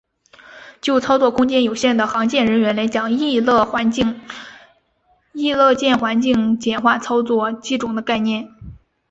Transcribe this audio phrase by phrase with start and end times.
[0.81, 3.63] 就操作空间有限的航舰人员来讲亦乐
[5.75, 8.49] 见环境简化操作机种的概念。